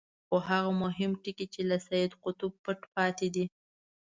خو 0.27 0.35
هغه 0.49 0.71
مهم 0.83 1.11
ټکی 1.23 1.45
چې 1.53 1.61
له 1.69 1.77
سید 1.87 2.11
قطب 2.23 2.51
پټ 2.63 2.79
پاتې 2.95 3.27
دی. 3.35 3.45